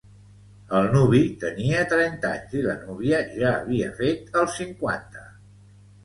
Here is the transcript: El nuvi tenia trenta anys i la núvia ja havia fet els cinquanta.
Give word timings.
El 0.75 0.87
nuvi 0.93 1.17
tenia 1.41 1.83
trenta 1.91 2.31
anys 2.37 2.55
i 2.59 2.63
la 2.67 2.73
núvia 2.85 3.19
ja 3.41 3.51
havia 3.57 3.91
fet 3.99 4.33
els 4.41 4.57
cinquanta. 4.63 5.27